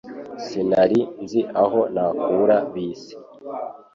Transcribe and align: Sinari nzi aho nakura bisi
Sinari 0.45 0.99
nzi 1.23 1.41
aho 1.63 1.79
nakura 1.93 2.57
bisi 2.71 3.13